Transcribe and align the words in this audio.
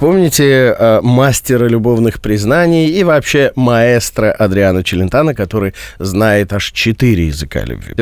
Помните 0.00 0.76
э, 0.78 1.00
мастера 1.02 1.66
любовных 1.66 2.20
признаний 2.20 2.86
и 2.86 3.02
вообще 3.02 3.50
маэстро 3.56 4.30
Адриана 4.30 4.84
Челентана, 4.84 5.34
который 5.34 5.74
знает 5.98 6.52
аж 6.52 6.70
четыре 6.70 7.26
языка 7.26 7.62
любви? 7.64 7.94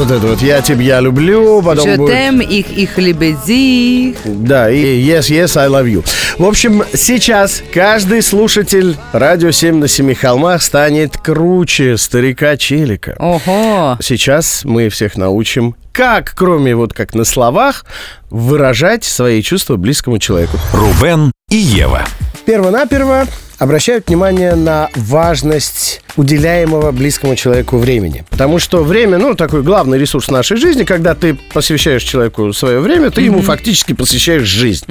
Вот 0.00 0.10
это 0.10 0.26
вот 0.26 0.42
«Я 0.42 0.60
тебя 0.60 1.00
люблю», 1.00 1.62
потом 1.62 1.88
Je 1.88 1.96
будет... 1.96 2.14
t'aime, 2.14 2.44
их, 2.44 2.70
их 2.70 2.98
лебеди. 2.98 4.14
Да, 4.26 4.70
и 4.70 5.02
«Yes, 5.02 5.30
yes, 5.30 5.58
I 5.58 5.68
love 5.68 5.86
you». 5.86 6.04
В 6.38 6.44
общем, 6.44 6.84
сейчас 6.92 7.62
каждый 7.72 8.20
слушатель 8.20 8.96
«Радио 9.12 9.50
7 9.50 9.76
на 9.76 9.88
семи 9.88 10.12
холмах» 10.12 10.62
станет 10.62 11.16
круче 11.16 11.96
старика 11.96 12.58
Челика. 12.58 13.16
Ого. 13.18 13.96
Сейчас 14.02 14.62
мы 14.64 14.90
всех 14.90 15.16
научим, 15.16 15.74
как, 15.92 16.32
кроме 16.34 16.74
вот 16.74 16.92
как 16.92 17.14
на 17.14 17.24
словах, 17.24 17.84
выражать 18.30 19.04
свои 19.04 19.42
чувства 19.42 19.76
близкому 19.76 20.18
человеку. 20.18 20.58
Рубен 20.72 21.32
и 21.50 21.56
Ева. 21.56 22.04
Первонаперво 22.46 23.26
обращают 23.60 24.08
внимание 24.08 24.54
на 24.56 24.88
важность 24.96 26.00
уделяемого 26.16 26.90
близкому 26.92 27.36
человеку 27.36 27.76
времени. 27.76 28.24
Потому 28.30 28.58
что 28.58 28.82
время, 28.82 29.18
ну, 29.18 29.34
такой 29.34 29.62
главный 29.62 29.98
ресурс 29.98 30.28
нашей 30.30 30.56
жизни, 30.56 30.82
когда 30.84 31.14
ты 31.14 31.34
посвящаешь 31.52 32.02
человеку 32.02 32.52
свое 32.52 32.80
время, 32.80 33.10
ты 33.10 33.20
ему 33.20 33.42
фактически 33.42 33.92
посвящаешь 33.92 34.42
жизнь. 34.48 34.84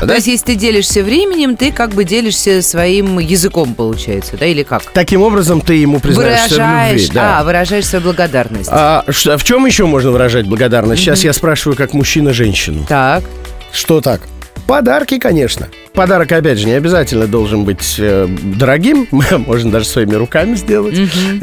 Да? 0.00 0.06
То 0.06 0.14
есть, 0.14 0.28
если 0.28 0.46
ты 0.46 0.54
делишься 0.54 1.02
временем, 1.02 1.56
ты 1.56 1.72
как 1.72 1.90
бы 1.90 2.04
делишься 2.04 2.62
своим 2.62 3.18
языком, 3.18 3.74
получается, 3.74 4.36
да, 4.38 4.46
или 4.46 4.62
как? 4.62 4.84
Таким 4.92 5.20
образом 5.22 5.60
ты 5.60 5.74
ему 5.74 5.98
признаешься 5.98 6.46
в 6.54 6.58
Выражаешь, 6.58 7.00
любви. 7.02 7.14
Да. 7.14 7.40
а, 7.40 7.44
выражаешь 7.44 7.86
свою 7.86 8.04
благодарность. 8.04 8.70
А 8.72 9.04
ш- 9.10 9.36
в 9.36 9.42
чем 9.44 9.66
еще 9.66 9.86
можно 9.86 10.12
выражать 10.12 10.46
благодарность? 10.46 11.02
Сейчас 11.02 11.24
я 11.24 11.32
спрашиваю, 11.32 11.76
как 11.76 11.92
мужчина 11.92 12.32
женщину. 12.32 12.86
Так. 12.88 13.24
Что 13.72 14.00
так? 14.00 14.20
Подарки, 14.68 15.18
конечно. 15.18 15.68
Подарок, 15.94 16.32
опять 16.32 16.58
же, 16.58 16.66
не 16.66 16.72
обязательно 16.72 17.28
должен 17.28 17.64
быть 17.64 17.94
э, 17.98 18.26
дорогим. 18.28 19.06
Можно 19.46 19.70
даже 19.70 19.86
своими 19.86 20.14
руками 20.16 20.56
сделать, 20.56 20.98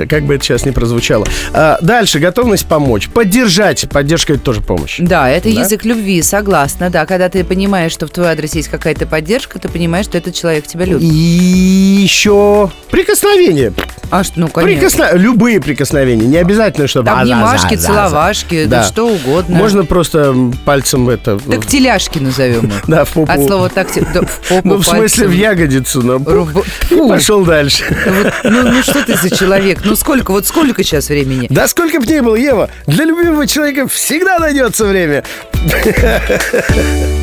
как 0.09 0.23
бы 0.23 0.35
это 0.35 0.43
сейчас 0.43 0.65
не 0.65 0.73
прозвучало. 0.73 1.25
А, 1.53 1.77
дальше, 1.81 2.19
готовность 2.19 2.67
помочь. 2.67 3.07
Поддержать. 3.07 3.87
Поддержка– 3.89 4.33
это 4.35 4.43
тоже 4.43 4.59
помощь. 4.59 4.97
Да, 4.99 5.29
это 5.29 5.49
Да? 5.49 5.61
язык 5.61 5.85
любви, 5.85 6.21
согласна, 6.21 6.89
да. 6.89 7.05
Когда 7.05 7.29
ты 7.29 7.45
понимаешь, 7.45 7.93
что 7.93 8.07
в 8.07 8.09
твой 8.09 8.27
адрес 8.27 8.53
есть 8.53 8.67
какая-то 8.67 9.07
поддержка, 9.07 9.57
ты 9.57 9.69
понимаешь, 9.69 10.07
что 10.07 10.17
этот 10.17 10.35
человек 10.35 10.67
тебя 10.67 10.83
любит. 10.83 11.03
И 11.03 11.05
еще 11.05 12.69
прикосновение. 12.89 13.71
А 14.11 14.23
что, 14.25 14.41
ну, 14.41 14.47
конечно. 14.49 14.87
Прикосна- 14.87 15.17
Любые 15.17 15.61
прикосновения. 15.61 16.27
Не 16.27 16.37
обязательно, 16.37 16.87
чтобы... 16.87 17.05
Да, 17.05 17.21
обнимашки, 17.21 17.75
целовашки, 17.75 18.65
да. 18.65 18.81
Да. 18.81 18.83
что 18.83 19.07
угодно. 19.07 19.55
Можно 19.55 19.85
просто 19.85 20.35
пальцем 20.65 21.09
это... 21.09 21.39
Так 21.39 21.65
теляшки 21.65 22.19
назовем 22.19 22.67
их. 22.67 22.81
Да, 22.87 23.05
в 23.05 23.09
попу. 23.11 23.31
От 23.31 23.45
слова 23.45 23.69
так 23.69 23.87
в 23.89 24.49
попу 24.49 24.67
Ну, 24.67 24.75
в 24.77 24.85
смысле, 24.85 25.27
в 25.27 25.31
ягодицу. 25.31 26.01
Но... 26.01 26.17
И 26.17 26.95
Фу. 26.95 27.07
пошел 27.07 27.45
дальше. 27.45 27.85
Вот, 28.05 28.33
ну, 28.43 28.63
ну 28.69 28.83
что 28.83 29.03
ты 29.03 29.15
за 29.15 29.29
человек? 29.33 29.79
Ну 29.85 29.95
сколько, 29.95 30.31
вот 30.31 30.45
сколько 30.45 30.83
сейчас 30.83 31.07
времени? 31.07 31.47
Да 31.49 31.67
сколько 31.69 31.99
бы 32.01 32.05
ни 32.05 32.19
было, 32.19 32.35
Ева, 32.35 32.69
для 32.87 33.05
любимого 33.05 33.47
человека 33.47 33.87
всегда 33.87 34.39
найдется 34.39 34.85
время. 34.85 35.23